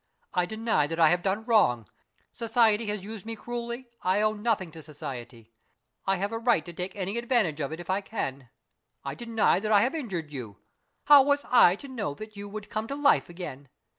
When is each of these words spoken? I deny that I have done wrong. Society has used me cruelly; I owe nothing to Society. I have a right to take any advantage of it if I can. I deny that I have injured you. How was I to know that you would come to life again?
I 0.33 0.47
deny 0.47 0.87
that 0.87 0.99
I 0.99 1.09
have 1.09 1.21
done 1.21 1.45
wrong. 1.45 1.87
Society 2.31 2.87
has 2.87 3.03
used 3.03 3.23
me 3.23 3.35
cruelly; 3.35 3.87
I 4.01 4.19
owe 4.21 4.33
nothing 4.33 4.71
to 4.71 4.81
Society. 4.81 5.51
I 6.07 6.15
have 6.15 6.31
a 6.31 6.39
right 6.39 6.65
to 6.65 6.73
take 6.73 6.95
any 6.95 7.19
advantage 7.19 7.59
of 7.59 7.71
it 7.71 7.79
if 7.79 7.87
I 7.91 8.01
can. 8.01 8.49
I 9.05 9.13
deny 9.13 9.59
that 9.59 9.71
I 9.71 9.83
have 9.83 9.93
injured 9.93 10.31
you. 10.33 10.57
How 11.05 11.21
was 11.21 11.45
I 11.51 11.75
to 11.75 11.87
know 11.87 12.15
that 12.15 12.35
you 12.35 12.49
would 12.49 12.67
come 12.67 12.87
to 12.87 12.95
life 12.95 13.29
again? 13.29 13.69